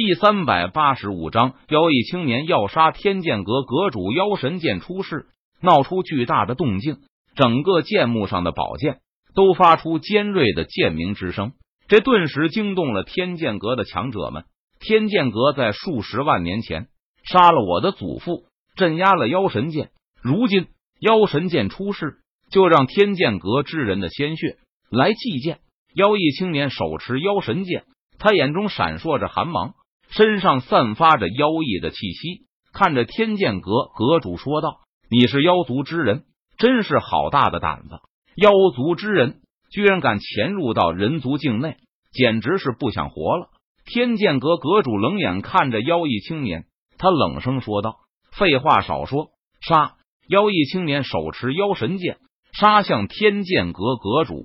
[0.00, 5.26] 第三百八十五章，妖异青年要杀天剑阁阁主妖神剑出世，
[5.60, 6.98] 闹出巨大的动静。
[7.34, 9.00] 整个剑幕上的宝剑
[9.34, 11.50] 都发出尖锐的剑鸣之声，
[11.88, 14.44] 这顿时惊动了天剑阁的强者们。
[14.78, 16.86] 天剑阁在数十万年前
[17.24, 18.44] 杀了我的祖父，
[18.76, 19.90] 镇压了妖神剑。
[20.22, 20.68] 如今
[21.00, 22.18] 妖神剑出世，
[22.52, 24.58] 就让天剑阁之人的鲜血
[24.92, 25.58] 来祭剑。
[25.92, 27.82] 妖异青年手持妖神剑，
[28.20, 29.74] 他眼中闪烁着寒芒。
[30.10, 34.80] 身上散发着妖异的气息，看着天剑阁阁主说道
[35.10, 36.24] ：“你是妖族之人，
[36.56, 38.00] 真是好大的胆子！
[38.36, 39.40] 妖族之人
[39.70, 41.76] 居然敢潜入到人族境内，
[42.12, 43.48] 简直是不想活了！”
[43.84, 46.66] 天剑阁阁主冷眼看着妖异青年，
[46.98, 47.96] 他冷声说道
[48.32, 49.30] ：“废话少说，
[49.60, 49.94] 杀！”
[50.28, 52.18] 妖异青年手持妖神剑，
[52.52, 54.44] 杀向天剑阁阁主。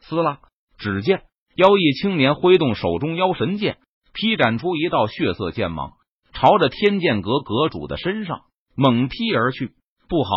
[0.00, 0.40] 撕拉！
[0.78, 1.22] 只见
[1.54, 3.78] 妖异青年挥动手中妖神剑。
[4.12, 5.92] 劈斩出一道血色剑芒，
[6.32, 8.42] 朝着天剑阁阁主的身上
[8.76, 9.72] 猛劈而去。
[10.08, 10.30] 不好！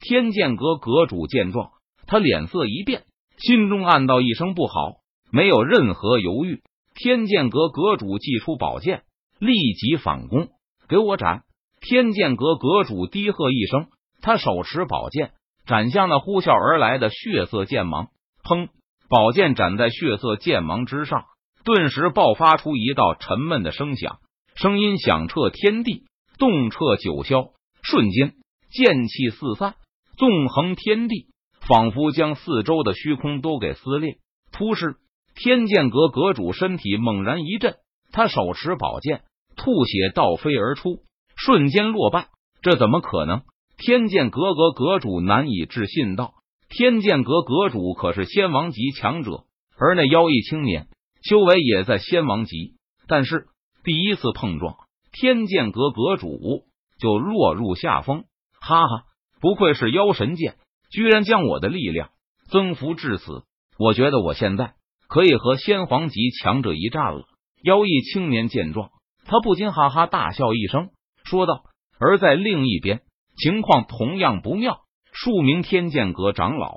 [0.00, 1.70] 天剑阁阁主见状，
[2.06, 3.04] 他脸色一变，
[3.38, 4.96] 心中暗道一声不好，
[5.32, 6.62] 没有任何犹豫。
[6.94, 9.02] 天剑阁阁主祭出宝剑，
[9.38, 10.48] 立即反攻，
[10.88, 11.42] 给我斩！
[11.80, 13.88] 天剑阁阁主低喝一声，
[14.22, 15.32] 他手持宝剑
[15.66, 18.08] 斩向那呼啸而来的血色剑芒。
[18.44, 18.68] 砰！
[19.08, 21.24] 宝剑斩在血色剑芒之上。
[21.66, 24.20] 顿时爆发出一道沉闷的声响，
[24.54, 26.04] 声音响彻天地，
[26.38, 27.50] 动彻九霄。
[27.82, 28.34] 瞬间，
[28.70, 29.74] 剑气四散，
[30.16, 31.26] 纵横天地，
[31.66, 34.18] 仿佛将四周的虚空都给撕裂。
[34.52, 34.94] 突施，
[35.34, 37.74] 天剑阁阁主身体猛然一震，
[38.12, 39.24] 他手持宝剑，
[39.56, 41.00] 吐血倒飞而出，
[41.36, 42.28] 瞬间落败。
[42.62, 43.42] 这怎么可能？
[43.76, 46.34] 天剑阁阁阁主难以置信道
[46.70, 49.42] ：“天剑阁阁主可是仙王级强者，
[49.76, 50.86] 而那妖异青年。”
[51.28, 52.76] 修为也在仙王级，
[53.08, 53.46] 但是
[53.82, 54.76] 第一次碰撞，
[55.10, 56.64] 天剑阁阁主
[57.00, 58.26] 就落入下风。
[58.60, 59.04] 哈哈，
[59.40, 60.54] 不愧是妖神剑，
[60.90, 62.10] 居然将我的力量
[62.48, 63.42] 增幅至此。
[63.76, 64.74] 我觉得我现在
[65.08, 67.24] 可以和仙皇级强者一战了。
[67.62, 68.90] 妖异青年见状，
[69.24, 70.90] 他不禁哈哈大笑一声，
[71.24, 71.64] 说道
[71.98, 73.02] ：“而在另一边，
[73.36, 74.82] 情况同样不妙。
[75.12, 76.76] 数名天剑阁长老，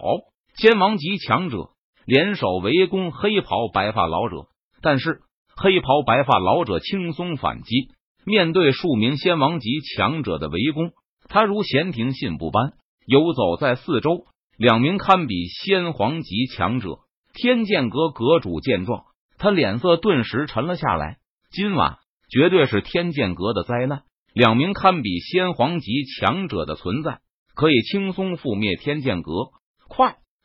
[0.56, 1.70] 仙王级强者。”
[2.10, 4.48] 联手围攻黑袍白发老者，
[4.82, 5.22] 但是
[5.56, 7.90] 黑袍白发老者轻松反击。
[8.26, 10.92] 面对数名仙王级强者的围攻，
[11.28, 12.74] 他如闲庭信步般
[13.06, 14.26] 游走在四周。
[14.58, 16.98] 两名堪比仙皇级强者，
[17.36, 19.04] 天剑阁阁主见状，
[19.38, 21.18] 他脸色顿时沉了下来。
[21.52, 22.00] 今晚
[22.32, 24.02] 绝对是天剑阁的灾难。
[24.34, 27.20] 两名堪比仙皇级强者的存在，
[27.54, 29.32] 可以轻松覆灭天剑阁。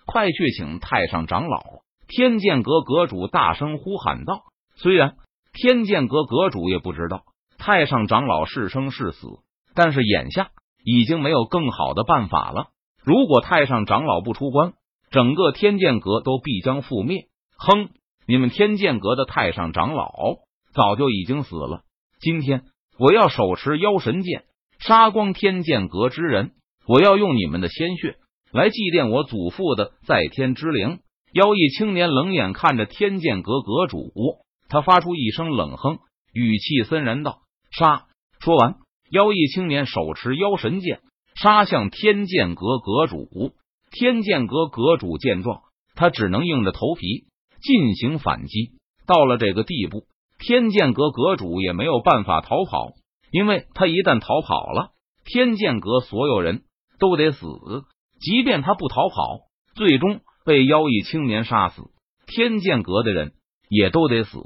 [0.06, 0.30] 快！
[0.30, 1.62] 去请太上长老！
[2.08, 4.42] 天剑阁阁主大声呼喊道。
[4.76, 5.16] 虽然
[5.52, 7.22] 天剑阁阁主也不知道
[7.58, 9.26] 太上长老是生是死，
[9.74, 10.50] 但是眼下
[10.84, 12.68] 已经没有更好的办法了。
[13.02, 14.74] 如果太上长老不出关，
[15.10, 17.28] 整个天剑阁都必将覆灭。
[17.56, 17.90] 哼！
[18.26, 20.10] 你们天剑阁的太上长老
[20.72, 21.82] 早就已经死了。
[22.20, 22.64] 今天
[22.98, 24.44] 我要手持妖神剑，
[24.78, 26.52] 杀光天剑阁之人。
[26.86, 28.16] 我要用你们的鲜血。
[28.54, 31.00] 来祭奠我祖父的在天之灵。
[31.32, 34.12] 妖异青年冷眼看着天剑阁阁主，
[34.68, 35.98] 他发出一声冷哼，
[36.32, 37.40] 语气森然道
[37.76, 38.06] ：“杀！”
[38.38, 38.76] 说完，
[39.10, 41.00] 妖异青年手持妖神剑，
[41.34, 43.28] 杀向天剑阁阁主。
[43.90, 45.62] 天剑阁阁主见状，
[45.96, 47.24] 他只能硬着头皮
[47.60, 48.70] 进行反击。
[49.04, 50.04] 到了这个地步，
[50.38, 52.92] 天剑阁阁主也没有办法逃跑，
[53.32, 54.92] 因为他一旦逃跑了，
[55.24, 56.62] 天剑阁所有人
[57.00, 57.48] 都得死。
[58.24, 59.40] 即便他不逃跑，
[59.74, 61.82] 最终被妖异青年杀死，
[62.26, 63.34] 天剑阁的人
[63.68, 64.38] 也都得死。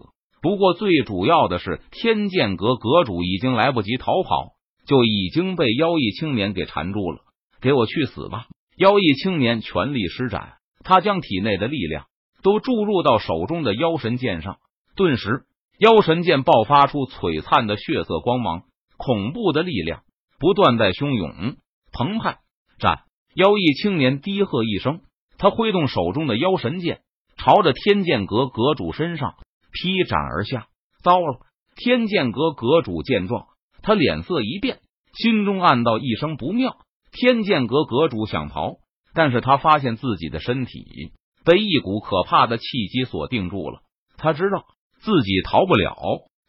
[0.42, 7.20] 不过最主要的是，天剑阁阁主已经来不及逃跑，就已经被妖异青年给缠住了。
[7.60, 8.46] 给我去死吧！
[8.76, 12.06] 妖异青年全力施展，他将体内的力量
[12.42, 14.58] 都注入到手中的妖神剑上，
[14.96, 15.44] 顿时
[15.78, 18.62] 妖神剑爆发出璀璨的血色光芒，
[18.96, 20.02] 恐怖的力量
[20.40, 21.56] 不断在汹涌
[21.92, 22.38] 澎湃。
[22.80, 23.02] 战！
[23.38, 25.00] 妖异青年低喝一声，
[25.38, 27.02] 他挥动手中的妖神剑，
[27.36, 29.36] 朝着天剑阁阁主身上
[29.70, 30.66] 劈斩而下。
[31.04, 31.38] 糟了！
[31.76, 33.46] 天剑阁阁主见状，
[33.80, 34.80] 他脸色一变，
[35.14, 36.78] 心中暗道一声不妙。
[37.12, 38.78] 天剑阁阁主想逃，
[39.14, 41.12] 但是他发现自己的身体
[41.44, 43.82] 被一股可怕的气机所定住了。
[44.16, 44.64] 他知道
[44.98, 45.94] 自己逃不了，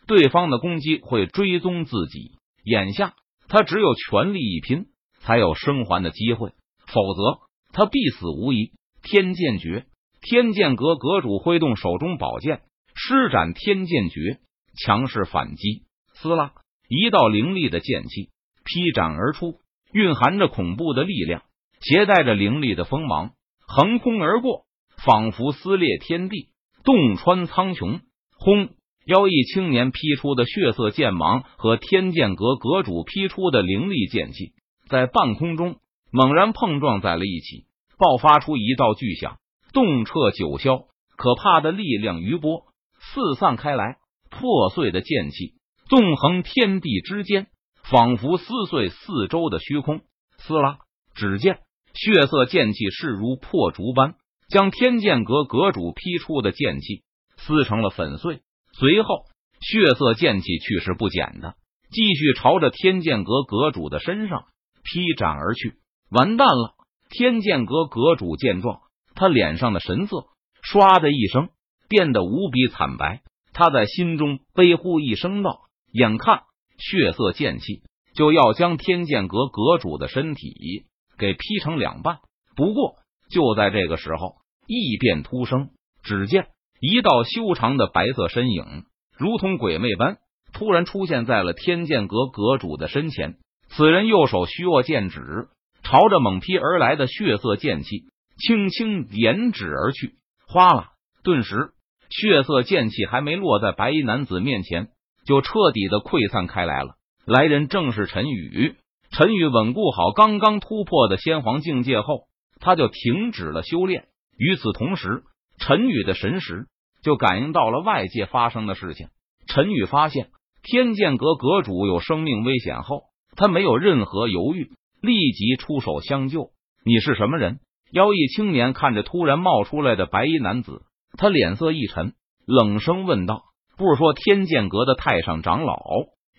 [0.08, 2.32] 对方的攻击会追踪自己。
[2.64, 3.14] 眼下
[3.48, 4.88] 他只有全力一拼，
[5.20, 6.54] 才有生还的机会。
[6.94, 7.40] 否则，
[7.72, 8.72] 他必死无疑。
[9.02, 9.86] 天剑诀，
[10.22, 12.62] 天剑阁阁主挥动手中宝剑，
[12.94, 14.40] 施展天剑诀，
[14.78, 15.84] 强势反击。
[16.16, 16.54] 撕拉，
[16.90, 18.30] 一道凌厉的剑气
[18.66, 19.60] 劈斩而出，
[19.94, 21.44] 蕴含着恐怖的力量，
[21.80, 23.32] 携带着凌厉的锋芒，
[23.66, 24.66] 横空而过，
[25.06, 26.50] 仿佛撕裂天地，
[26.84, 28.02] 洞穿苍穹。
[28.38, 28.70] 轰！
[29.06, 34.54] 妖异青年劈出的血色剑芒和天剑阁阁主劈出的凌厉剑气，
[34.88, 35.78] 在半空中
[36.12, 37.66] 猛然碰撞在了一起，
[37.98, 39.38] 爆发出一道巨响，
[39.74, 40.88] 动彻九霄。
[41.16, 42.62] 可怕的力量余波
[43.00, 43.98] 四散开来，
[44.30, 45.56] 破碎的剑气
[45.90, 47.48] 纵横天地之间，
[47.84, 50.02] 仿佛撕碎四周的虚空。
[50.38, 50.80] 撕拉，
[51.14, 51.60] 只见
[51.94, 54.16] 血色剑气势如破竹般，
[54.48, 57.04] 将天剑阁阁主劈出的剑气
[57.36, 58.40] 撕成了粉碎。
[58.72, 59.26] 随后，
[59.60, 61.56] 血色剑气去势不减的
[61.92, 64.46] 继续朝着天剑阁阁主的身上
[64.84, 65.79] 劈斩而去。
[66.10, 66.76] 完蛋了！
[67.10, 68.82] 天剑阁阁主见状，
[69.16, 70.26] 他脸上的神色。
[70.64, 71.50] 唰的一声，
[71.88, 73.22] 变得无比惨白。
[73.54, 75.62] 他在心中悲呼一声道
[75.92, 76.44] ：“眼看
[76.78, 77.82] 血色剑气
[78.14, 80.86] 就要将天剑阁阁主的身体
[81.18, 82.20] 给劈成两半。”
[82.56, 82.96] 不过
[83.30, 84.36] 就在这个时候，
[84.68, 85.70] 异变突生。
[86.04, 86.48] 只见
[86.80, 88.86] 一道修长的白色身影，
[89.18, 90.18] 如同鬼魅般
[90.54, 93.38] 突然出现在了天剑阁阁主的身前。
[93.70, 95.48] 此人右手虚握剑指，
[95.90, 98.04] 朝着猛劈而来的血色剑气
[98.38, 100.14] 轻轻点指而去。
[100.48, 100.92] 哗啦！
[101.24, 101.72] 顿时，
[102.12, 104.90] 血色剑气还没落在白衣男子面前，
[105.26, 106.94] 就彻底的溃散开来了。
[107.26, 108.76] 来人正是陈宇。
[109.10, 112.26] 陈宇稳固好刚刚突破的仙皇境界后，
[112.60, 114.10] 他就停止了修炼。
[114.38, 115.24] 与此同时，
[115.58, 116.68] 陈宇的神识
[117.02, 119.08] 就感应到了外界发生的事情。
[119.48, 120.30] 陈宇发现
[120.62, 123.06] 天剑阁阁主有生命危险后，
[123.36, 124.70] 他没有任何犹豫，
[125.02, 126.52] 立即出手相救。
[126.86, 127.60] 你是什么人？
[127.92, 130.84] 妖异青年看着突然冒出来的白衣男子，
[131.18, 132.14] 他脸色一沉，
[132.46, 133.44] 冷声问道
[133.78, 135.82] ：“不是说天剑阁的太上长老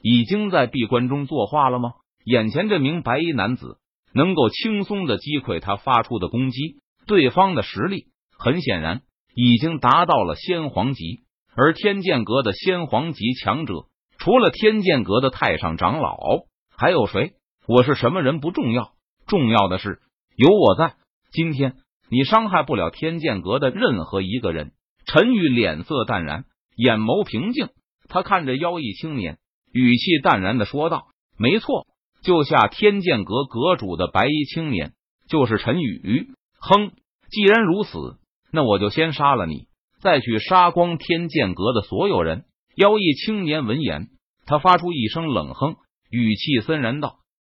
[0.03, 1.93] 已经在闭关中作画了吗？
[2.25, 3.79] 眼前这名白衣男子
[4.15, 6.77] 能够轻松的击溃他发出的攻击，
[7.07, 8.07] 对方的实力
[8.39, 9.01] 很显然
[9.35, 11.21] 已经达到了仙皇级。
[11.57, 13.87] 而天剑阁的仙皇级强者，
[14.19, 16.17] 除了天剑阁的太上长老，
[16.77, 17.33] 还有谁？
[17.67, 18.93] 我是什么人不重要，
[19.27, 20.01] 重要的是
[20.37, 20.95] 有我在。”
[21.33, 21.77] 今天
[22.11, 24.73] 你伤害不了天剑阁的任何一个人。
[25.07, 26.45] 陈宇脸色淡然，
[26.77, 27.69] 眼眸平静，
[28.09, 29.39] 他看着妖异青年，
[29.73, 31.07] 语气淡然的说道
[31.39, 31.87] ：“没错，
[32.23, 34.93] 救下天剑阁阁主的白衣青年
[35.29, 36.29] 就是陈宇。
[36.61, 36.93] 哼，
[37.31, 38.19] 既然如此，
[38.53, 39.69] 那我就先杀了你，
[40.01, 42.45] 再去杀光天剑阁的所有人。”
[42.77, 44.09] 妖异青年闻言，
[44.47, 45.77] 他发出一声冷哼，
[46.11, 47.17] 语气森然道：“